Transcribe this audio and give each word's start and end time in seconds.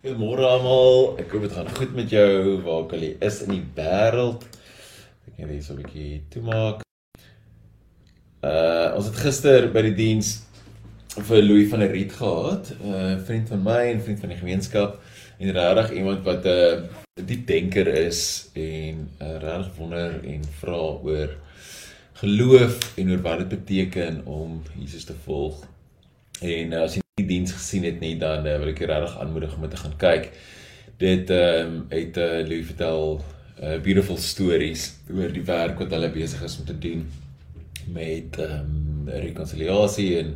Goeiemôre 0.00 0.46
almal. 0.48 1.18
Ek 1.20 1.28
hoop 1.34 1.42
dit 1.44 1.52
gaan 1.52 1.66
goed 1.76 1.90
met 1.92 2.08
jou 2.08 2.60
waar 2.64 2.78
ook 2.86 2.92
al 2.96 3.02
jy 3.04 3.10
is 3.20 3.42
in 3.44 3.50
die 3.52 3.64
wêreld. 3.76 4.46
Ek 5.28 5.36
net 5.42 5.64
so 5.64 5.74
'n 5.74 5.82
bietjie 5.82 6.22
toemaak. 6.32 6.80
Uh 8.40 8.96
ons 8.96 9.10
het 9.10 9.20
gister 9.20 9.68
by 9.74 9.82
die 9.90 9.94
diens 9.98 10.30
vir 11.28 11.42
Louis 11.42 11.68
van 11.68 11.84
der 11.84 11.92
Riet 11.92 12.12
gehad, 12.16 12.72
'n 12.80 12.94
uh, 12.94 13.18
vriend 13.28 13.48
van 13.52 13.62
my 13.62 13.82
en 13.92 14.00
vriend 14.00 14.20
van 14.20 14.32
die 14.32 14.40
gemeenskap 14.40 15.02
en 15.40 15.52
regtig 15.56 15.96
iemand 15.96 16.24
wat 16.24 16.44
'n 16.44 16.48
uh, 16.48 17.26
diep 17.26 17.46
denker 17.46 17.86
is 17.86 18.50
en 18.52 19.08
uh, 19.22 19.36
regtig 19.40 19.76
wonder 19.76 20.20
en 20.24 20.44
vra 20.60 20.80
oor 21.08 21.30
geloof 22.20 22.98
en 22.98 23.10
oor 23.10 23.22
wat 23.24 23.38
dit 23.38 23.48
beteken 23.48 24.26
om 24.26 24.62
Jesus 24.76 25.04
te 25.04 25.16
volg. 25.24 25.64
En 26.40 26.72
uh, 26.72 26.82
as 26.84 26.94
jy 26.94 27.02
die 27.20 27.26
diens 27.26 27.52
gesien 27.52 27.84
het 27.84 28.00
nie, 28.00 28.16
dan 28.20 28.46
uh, 28.46 28.58
wil 28.60 28.72
ek 28.72 28.82
jou 28.84 28.90
regtig 28.90 29.18
aanmoedig 29.20 29.56
om 29.56 29.68
te 29.68 29.80
gaan 29.82 29.96
kyk. 29.96 30.32
Dit 31.00 31.30
ehm 31.32 31.66
um, 31.66 31.84
het 31.88 32.16
uh, 32.20 32.44
Louis 32.44 32.66
vertel 32.66 33.20
uh, 33.62 33.76
beautiful 33.80 34.16
stories 34.20 34.90
oor 35.08 35.32
die 35.32 35.44
werk 35.44 35.78
wat 35.80 35.92
hulle 35.96 36.12
besig 36.12 36.42
is 36.44 36.58
om 36.60 36.66
te 36.68 36.78
doen 36.78 37.06
met 37.88 38.36
ehm 38.36 38.58
um, 38.60 39.08
rekonsiliasie 39.08 40.18
en 40.20 40.34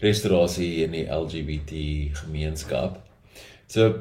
restaurasie 0.00 0.84
in 0.84 0.94
die 0.96 1.08
LGBT 1.12 1.82
gemeenskap. 2.22 3.02
So 3.66 3.92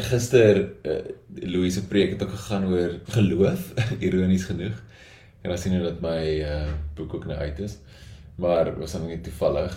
gister 0.00 0.72
uh, 0.88 1.00
Louis 1.34 1.74
se 1.74 1.84
preek 1.84 2.14
het 2.14 2.22
ook 2.22 2.30
gegaan 2.30 2.64
oor 2.72 2.98
geloof, 3.12 3.72
ironies 4.06 4.44
genoeg. 4.44 4.82
En 5.42 5.50
dan 5.50 5.58
sien 5.58 5.74
jy 5.76 5.82
dat 5.82 6.00
my 6.00 6.22
uh, 6.40 6.68
boek 6.94 7.14
ook 7.14 7.26
nou 7.26 7.38
uit 7.38 7.58
is. 7.58 7.76
Maar 8.34 8.78
was 8.78 8.92
dan 8.92 9.06
net 9.06 9.24
toevallig. 9.24 9.74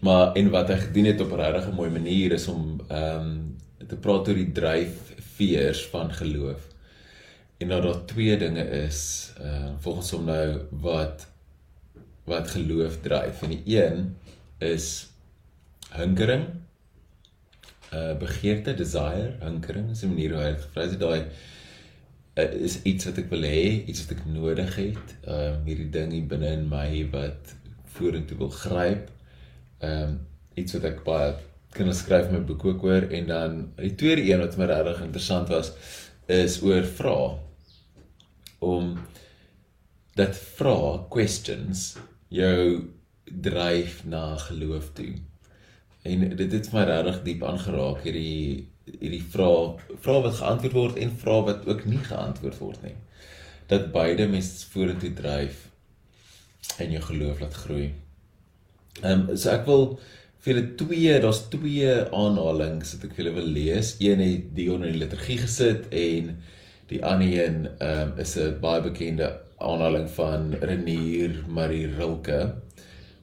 Maar 0.00 0.32
en 0.32 0.50
wat 0.50 0.68
hy 0.68 0.76
gedoen 0.76 1.04
het 1.04 1.20
op 1.20 1.32
'n 1.32 1.40
regtig 1.40 1.72
mooi 1.72 1.90
manier 1.90 2.32
is 2.32 2.48
om 2.48 2.80
ehm 2.88 3.20
um, 3.20 3.56
te 3.86 3.96
praat 3.96 4.28
oor 4.28 4.34
die 4.34 4.52
dryfveers 4.52 5.86
van 5.86 6.12
geloof. 6.12 6.68
En 7.58 7.68
dat 7.68 7.82
daar 7.82 8.04
twee 8.04 8.38
dinge 8.38 8.64
is, 8.64 9.32
ehm 9.38 9.66
uh, 9.66 9.70
volgens 9.78 10.10
hom 10.10 10.24
nou 10.24 10.60
wat 10.70 11.26
wat 12.24 12.48
geloof 12.48 13.00
dryf. 13.00 13.42
En 13.42 13.48
die 13.48 13.62
een 13.66 14.16
is 14.58 15.10
hinkering. 15.92 16.44
Uh 17.92 18.14
begeerte, 18.18 18.74
desire, 18.74 19.36
hinkering 19.40 19.90
is 19.90 20.02
'n 20.04 20.12
manier 20.14 20.34
hoe 20.34 20.42
hy 20.44 20.50
dit 20.54 20.66
gevra 20.66 20.82
het 20.82 21.00
daai 21.00 21.22
uh, 22.38 22.52
is 22.68 22.82
iets 22.82 23.04
wat 23.04 23.18
ek 23.18 23.30
wil 23.30 23.42
hê, 23.42 23.64
iets 23.86 24.04
wat 24.04 24.16
ek 24.16 24.26
nodig 24.26 24.76
het. 24.76 25.16
Ehm 25.24 25.56
uh, 25.56 25.64
hierdie 25.66 25.90
ding 25.90 26.12
hier 26.12 26.28
binne 26.30 26.52
in 26.58 26.68
my 26.68 26.90
wat 27.12 27.54
vorentoe 27.96 28.38
wil 28.38 28.52
gryp 28.54 29.10
ehm 29.80 30.02
um, 30.02 30.18
iets 30.60 30.74
wat 30.76 30.84
ek 30.90 31.04
baie 31.06 31.32
kinders 31.74 32.02
skryf 32.02 32.30
my 32.32 32.40
boek 32.44 32.64
ook 32.66 32.82
oor 32.84 33.06
en 33.16 33.26
dan 33.30 33.58
die 33.78 33.94
tweede 33.94 34.26
een 34.26 34.42
wat 34.42 34.56
my 34.58 34.66
regtig 34.68 35.02
interessant 35.06 35.48
was 35.54 35.70
is 36.26 36.58
oor 36.66 36.84
vra 36.98 37.18
om 38.72 38.96
dat 40.18 40.36
vra 40.58 41.06
questions 41.14 41.94
jou 42.28 42.90
dryf 43.24 44.02
na 44.04 44.36
geloof 44.36 44.90
toe. 44.98 45.14
En 46.02 46.36
dit 46.36 46.52
het 46.52 46.72
my 46.72 46.84
regtig 46.88 47.22
diep 47.26 47.42
aangeraak 47.44 48.04
hierdie 48.06 48.68
hierdie 48.90 49.24
vrae 49.32 49.96
vrae 50.02 50.22
wat 50.24 50.38
geantwoord 50.40 50.76
word 50.76 51.00
en 51.04 51.12
vrae 51.22 51.42
wat 51.48 51.66
ook 51.68 51.84
nie 51.86 52.00
geantwoord 52.06 52.58
word 52.58 52.86
nie. 52.86 52.94
Dat 53.70 53.92
beide 53.92 54.26
mens 54.28 54.64
vorentoe 54.72 55.12
dryf 55.14 55.66
en 56.80 56.94
jou 56.94 57.02
geloof 57.10 57.42
laat 57.44 57.60
groei. 57.64 57.90
Ehm 59.02 59.28
um, 59.28 59.36
so 59.36 59.52
ek 59.52 59.68
wil 59.68 59.84
vir 60.40 60.54
julle 60.54 60.66
twee, 60.80 61.18
daar's 61.20 61.42
twee 61.52 61.92
aanhalinge 62.16 62.88
wat 62.88 63.04
ek 63.06 63.14
vir 63.14 63.24
julle 63.24 63.36
wil 63.36 63.52
lees. 63.58 63.94
Een 64.00 64.24
het 64.24 64.48
Dion 64.56 64.86
in 64.86 64.96
die 64.96 65.04
liturgie 65.04 65.38
gesit 65.44 65.86
en 65.92 66.34
die 66.90 67.04
ander 67.06 67.28
een 67.28 67.62
ehm 67.78 68.16
um, 68.16 68.18
is 68.24 68.36
'n 68.36 68.58
baie 68.64 68.82
bekende 68.88 69.30
aanhaling 69.60 70.08
van 70.16 70.54
Renier 70.60 71.44
Marie 71.46 71.86
Rilke 71.98 72.40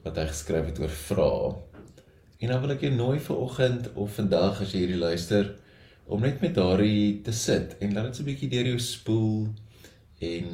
wat 0.04 0.16
hy 0.16 0.26
geskryf 0.30 0.70
het 0.70 0.78
oor 0.78 0.94
vra. 1.08 1.32
En 2.38 2.52
dan 2.52 2.60
wil 2.62 2.70
ek 2.76 2.84
jou 2.86 2.92
nooi 2.94 3.18
vir 3.18 3.38
oggend 3.42 3.88
of 3.98 4.12
vandag 4.14 4.60
as 4.62 4.70
jy 4.70 4.84
hierdie 4.84 5.00
luister 5.00 5.56
om 6.06 6.22
net 6.22 6.38
met 6.40 6.54
daardie 6.54 7.18
te 7.26 7.32
sit 7.34 7.74
en 7.82 7.94
laat 7.96 8.06
dit 8.08 8.16
so 8.16 8.22
'n 8.22 8.28
bietjie 8.28 8.50
deur 8.52 8.68
jou 8.70 8.78
spoel 8.78 9.48
en 10.22 10.46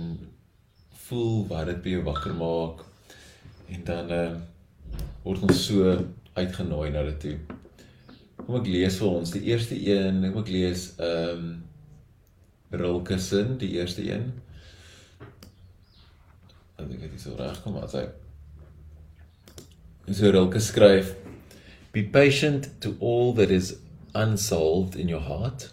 voel 1.06 1.34
wat 1.50 1.66
dit 1.66 1.82
by 1.82 1.90
jou 1.90 2.04
wakker 2.06 2.34
maak 2.34 2.80
en 3.68 3.84
dan 3.84 4.12
uh, 4.12 4.32
word 5.24 5.44
ons 5.44 5.60
so 5.66 5.92
uitgenooi 6.34 6.90
na 6.90 7.02
dit 7.02 7.20
toe. 7.20 7.36
Kom 8.46 8.56
ek 8.56 8.66
lees 8.66 8.96
vir 9.00 9.08
ons 9.08 9.30
die 9.30 9.44
eerste 9.52 9.76
een, 9.76 10.24
kom 10.32 10.40
ek 10.42 10.52
lees 10.56 10.94
ehm 10.98 11.44
um, 11.44 11.54
Rilke 12.74 13.18
se 13.22 13.44
die 13.58 13.76
eerste 13.76 14.02
een. 14.02 14.32
En 16.80 16.90
ek 16.90 17.04
het 17.04 17.12
dit 17.12 17.20
so 17.20 17.36
reg 17.36 17.60
kom 17.62 17.76
as 17.76 17.92
hy 17.92 18.08
So 20.10 20.30
Rilke 20.30 20.60
skryf 20.60 21.14
Be 21.94 22.02
patient 22.02 22.80
to 22.80 22.96
all 22.98 23.32
that 23.34 23.52
is 23.52 23.78
unsolved 24.16 24.96
in 24.96 25.08
your 25.08 25.20
heart 25.20 25.72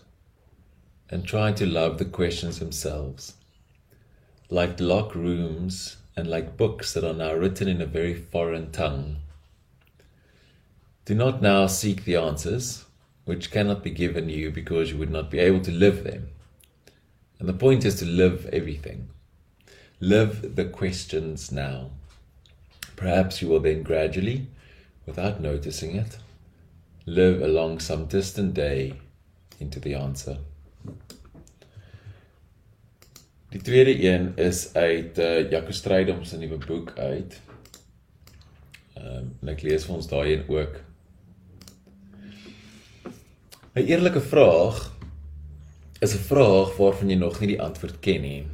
and 1.09 1.25
try 1.25 1.51
to 1.53 1.65
love 1.65 1.97
the 1.97 2.05
questions 2.05 2.59
themselves. 2.59 3.33
Like 4.47 4.79
locked 4.79 5.15
rooms 5.15 5.97
and 6.15 6.29
like 6.29 6.57
books 6.57 6.93
that 6.93 7.03
are 7.03 7.15
now 7.15 7.33
written 7.33 7.67
in 7.67 7.81
a 7.81 7.87
very 7.87 8.13
foreign 8.13 8.71
tongue. 8.71 9.15
Do 11.05 11.15
not 11.15 11.41
now 11.41 11.65
seek 11.65 12.05
the 12.05 12.17
answers, 12.17 12.85
which 13.25 13.49
cannot 13.49 13.81
be 13.81 13.89
given 13.89 14.29
you 14.29 14.51
because 14.51 14.91
you 14.91 14.99
would 14.99 15.09
not 15.09 15.31
be 15.31 15.39
able 15.39 15.61
to 15.61 15.71
live 15.71 16.03
them. 16.03 16.29
And 17.39 17.49
the 17.49 17.53
point 17.53 17.83
is 17.83 17.95
to 17.95 18.05
live 18.05 18.45
everything. 18.53 19.09
Live 19.99 20.55
the 20.55 20.65
questions 20.65 21.51
now. 21.51 21.89
Perhaps 22.95 23.41
you 23.41 23.47
will 23.47 23.59
then 23.59 23.81
gradually, 23.81 24.45
without 25.05 25.41
noticing 25.41 25.95
it, 25.95 26.17
live 27.05 27.41
along 27.41 27.79
some 27.79 28.05
distant 28.05 28.53
day 28.53 28.93
into 29.59 29.79
the 29.79 29.95
answer. 29.95 30.37
Die 33.51 33.61
tweede 33.61 34.03
een 34.03 34.31
is 34.35 34.73
uit 34.73 35.17
uh, 35.19 35.49
Jaco 35.51 35.71
Strydom 35.71 36.23
se 36.23 36.37
nuwe 36.37 36.57
boek 36.57 36.93
uit. 36.97 37.41
Ehm 38.93 39.17
um, 39.17 39.27
en 39.41 39.51
ek 39.51 39.65
lees 39.65 39.83
vir 39.87 39.95
ons 39.97 40.07
daai 40.07 40.29
een 40.31 40.47
ook. 40.47 40.79
'n 43.75 43.83
Eerlike 43.87 44.21
vraag 44.21 44.79
is 45.99 46.15
'n 46.15 46.25
vraag 46.31 46.77
waarvan 46.77 47.09
jy 47.09 47.15
nog 47.15 47.39
nie 47.39 47.47
die 47.47 47.61
antwoord 47.61 47.99
ken 47.99 48.21
nie. 48.21 48.45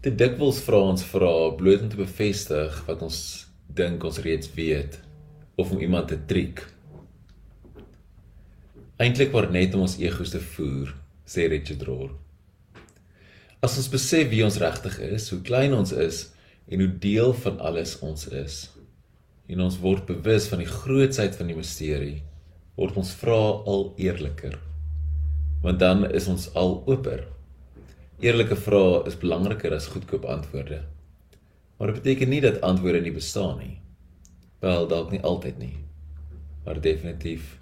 Te 0.00 0.14
dikwels 0.14 0.60
vra 0.60 0.78
ons 0.78 1.02
vra 1.02 1.50
bloot 1.50 1.82
om 1.82 1.88
te 1.88 1.96
bevestig 1.96 2.82
wat 2.86 3.02
ons 3.02 3.46
dink 3.66 4.04
ons 4.04 4.18
reeds 4.18 4.54
weet 4.54 4.98
of 5.58 5.70
om 5.74 5.80
iemand 5.82 6.08
te 6.08 6.18
triek. 6.30 6.62
Eintlik 9.02 9.32
maar 9.34 9.50
net 9.50 9.74
om 9.74 9.82
ons 9.86 9.96
egos 9.98 10.30
te 10.30 10.40
voer, 10.54 10.92
sê 11.26 11.48
Richard 11.50 11.82
Rohr. 11.86 12.12
As 13.58 13.74
ons 13.78 13.90
besef 13.90 14.30
wie 14.30 14.44
ons 14.46 14.58
regtig 14.62 15.00
is, 15.02 15.26
hoe 15.34 15.40
klein 15.42 15.74
ons 15.74 15.90
is 15.90 16.28
en 16.70 16.84
hoe 16.84 16.92
deel 17.02 17.34
van 17.42 17.58
alles 17.58 17.96
ons 18.06 18.28
is, 18.30 18.58
en 19.50 19.64
ons 19.64 19.80
word 19.82 20.06
bewus 20.06 20.46
van 20.52 20.62
die 20.62 20.70
grootsheid 20.70 21.34
van 21.38 21.50
die 21.50 21.58
misterie, 21.58 22.20
word 22.78 23.00
ons 23.02 23.10
vra 23.18 23.40
al 23.66 23.88
eerliker. 23.98 24.54
Want 25.64 25.82
dan 25.82 26.06
is 26.14 26.28
ons 26.30 26.46
al 26.54 26.78
oper. 26.86 27.24
Eerlike 28.22 28.58
vrae 28.62 29.02
is 29.10 29.18
belangriker 29.18 29.74
as 29.74 29.90
goedkoop 29.90 30.26
antwoorde. 30.30 30.84
Maar 31.78 31.90
dit 31.90 32.00
beteken 32.02 32.30
nie 32.30 32.42
dat 32.46 32.62
antwoorde 32.66 33.02
nie 33.02 33.14
bestaan 33.14 33.58
nie. 33.58 33.74
Wel 34.58 34.86
dalk 34.86 35.10
nie 35.10 35.22
altyd 35.22 35.58
nie. 35.58 35.76
Maar 36.64 36.80
definitief 36.80 37.58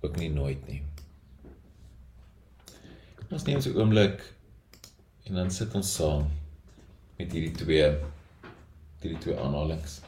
ook 0.00 0.16
nie 0.16 0.30
nooit 0.30 0.66
nie. 0.66 0.82
Ons 3.30 3.44
neem 3.44 3.60
so 3.60 3.70
'n 3.70 3.80
oomblik 3.80 4.36
En 5.26 5.34
dan 5.34 5.50
sit 5.50 5.74
ons 5.74 5.88
saam 5.94 6.28
met 7.18 7.32
hierdie 7.34 7.54
twee 7.58 7.86
hierdie 9.00 9.18
twee 9.24 9.38
aanhalings. 9.42 9.98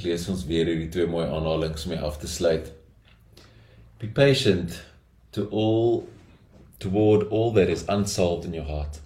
Ek 0.00 0.06
lees 0.06 0.22
ons 0.32 0.46
weer 0.48 0.64
hierdie 0.64 0.88
twee 0.88 1.08
mooi 1.12 1.26
aanhalings 1.28 1.84
om 1.84 1.92
af 2.00 2.16
te 2.20 2.28
sluit. 2.28 2.70
Be 4.00 4.08
patient 4.08 4.78
to 5.36 5.44
all 5.52 6.06
toward 6.80 7.26
all 7.28 7.52
that 7.52 7.68
is 7.68 7.84
unsolved 7.86 8.46
in 8.48 8.54
your 8.56 8.64
heart 8.64 9.00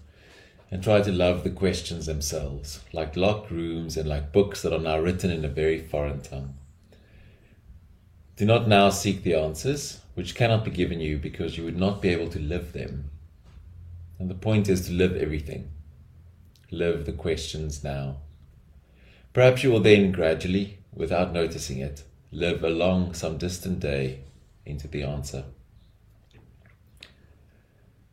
and 0.70 0.84
try 0.84 1.00
to 1.00 1.10
love 1.10 1.42
the 1.42 1.50
questions 1.50 2.06
themselves, 2.06 2.78
like 2.92 3.16
locked 3.16 3.50
rooms 3.50 3.96
and 3.96 4.08
like 4.08 4.30
books 4.32 4.62
that 4.62 4.72
are 4.72 4.84
now 4.84 4.96
written 5.00 5.32
in 5.32 5.44
a 5.44 5.48
very 5.48 5.80
foreign 5.80 6.20
tongue. 6.20 6.54
Do 8.36 8.44
not 8.44 8.68
now 8.68 8.90
seek 8.90 9.24
the 9.24 9.34
answers, 9.34 10.00
which 10.14 10.36
cannot 10.36 10.64
be 10.64 10.70
given 10.70 11.00
you 11.00 11.18
because 11.18 11.58
you 11.58 11.64
would 11.64 11.76
not 11.76 12.00
be 12.00 12.10
able 12.10 12.28
to 12.30 12.38
live 12.38 12.72
them. 12.72 13.10
And 14.20 14.30
the 14.30 14.34
point 14.46 14.68
is 14.68 14.86
to 14.86 14.92
live 14.92 15.16
everything. 15.16 15.70
Live 16.70 17.04
the 17.04 17.12
questions 17.12 17.82
now. 17.82 18.18
Perhaps 19.32 19.64
you 19.64 19.72
will 19.72 19.80
then 19.80 20.12
gradually, 20.12 20.78
without 20.96 21.32
noticing 21.32 21.78
it, 21.78 22.02
live 22.30 22.62
along 22.64 23.14
some 23.14 23.38
distant 23.38 23.80
day 23.80 24.20
into 24.64 24.88
the 24.88 25.02
answer. 25.02 25.44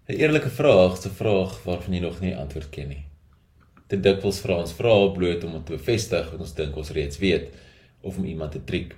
'n 0.09 0.19
Eerlike 0.19 0.49
vraag 0.49 0.97
is 0.97 1.05
'n 1.05 1.15
vraag 1.21 1.63
waarvan 1.63 1.93
jy 1.93 1.99
nog 1.99 2.19
nie 2.19 2.35
antwoord 2.35 2.69
ken 2.69 2.87
nie. 2.87 3.05
Dit 3.87 4.03
dikwels 4.03 4.39
vra 4.39 4.59
ons 4.59 4.73
vra 4.73 5.07
bloot 5.07 5.43
om 5.43 5.63
te 5.63 5.77
bevestig 5.77 6.31
wat 6.31 6.39
ons 6.39 6.53
dink 6.53 6.75
ons 6.75 6.89
reeds 6.89 7.17
weet 7.17 7.53
of 8.01 8.17
om 8.17 8.25
iemand 8.25 8.51
te 8.51 8.63
triek. 8.63 8.95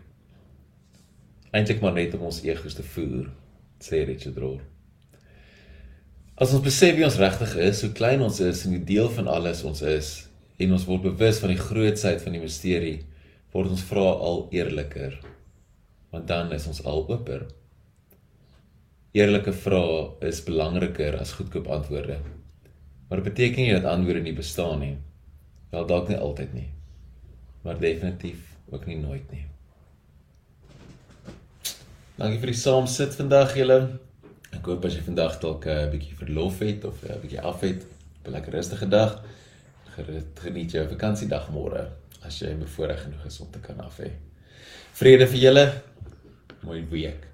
Eintlik 1.51 1.81
maar 1.81 1.93
net 1.93 2.13
om 2.13 2.21
ons 2.21 2.43
egos 2.43 2.73
te 2.73 2.83
voer, 2.83 3.29
sê 3.79 4.05
Richard 4.05 4.37
Rohr. 4.37 4.61
As 6.35 6.53
ons 6.53 6.63
besef 6.63 6.95
wie 6.95 7.05
ons 7.05 7.19
regtig 7.21 7.55
is, 7.55 7.81
hoe 7.81 7.91
klein 7.91 8.21
ons 8.21 8.39
is 8.39 8.65
en 8.65 8.71
hoe 8.73 8.83
deel 8.83 9.09
van 9.09 9.27
alles 9.27 9.63
ons 9.63 9.81
is 9.81 10.27
en 10.57 10.71
ons 10.71 10.85
word 10.85 11.01
bewus 11.01 11.39
van 11.43 11.49
die 11.53 11.61
grootsheid 11.61 12.21
van 12.21 12.31
die 12.31 12.41
misterie, 12.41 13.03
word 13.53 13.73
ons 13.75 13.85
vra 13.85 14.05
al 14.27 14.47
eerliker. 14.51 15.19
Want 16.13 16.27
dan 16.29 16.51
is 16.53 16.65
ons 16.69 16.81
al 16.89 17.05
oper. 17.13 17.45
Eerlike 19.13 19.53
vrae 19.53 19.99
is 20.25 20.41
belangriker 20.45 21.19
as 21.19 21.35
goedkoop 21.37 21.69
antwoorde. 21.69 22.17
Maar 23.07 23.21
dit 23.21 23.29
beteken 23.29 23.61
nie 23.61 23.75
dat 23.75 23.89
antwoorde 23.89 24.25
nie 24.25 24.33
bestaan 24.37 24.79
nie. 24.81 24.95
Wel 25.73 25.85
dalk 25.89 26.09
nie 26.09 26.17
altyd 26.17 26.53
nie. 26.53 26.69
Maar 27.61 27.79
definitief 27.79 28.55
ook 28.73 28.87
nie 28.89 28.97
nooit 28.97 29.29
nie. 29.31 29.45
Dankie 32.17 32.41
vir 32.41 32.53
die 32.53 32.57
saamsit 32.57 33.13
vandag 33.17 33.53
julle. 33.57 33.79
Ek 34.53 34.65
hoop 34.69 34.85
as 34.85 34.97
jy 34.97 35.05
vandag 35.05 35.39
dalk 35.41 35.65
'n 35.65 35.77
uh, 35.85 35.89
bietjie 35.93 36.17
verlof 36.17 36.59
het 36.61 36.85
of 36.85 37.01
'n 37.03 37.13
uh, 37.13 37.21
bietjie 37.21 37.41
af 37.41 37.61
het, 37.61 37.85
'n 38.25 38.33
lekker 38.33 38.53
rustige 38.53 38.89
dag. 38.89 39.21
Geniet 40.41 40.71
jou 40.71 40.87
vakansiedag 40.89 41.49
môre 41.53 41.89
as 42.27 42.39
jy 42.41 42.53
bevoorreg 42.59 43.03
genoeg 43.05 43.27
is 43.29 43.39
om 43.43 43.51
te 43.51 43.61
kan 43.63 43.79
af 43.83 43.99
hê. 44.03 44.11
Vrede 44.99 45.27
vir 45.27 45.45
julle. 45.47 45.67
Mooi 46.63 46.83
week. 46.91 47.32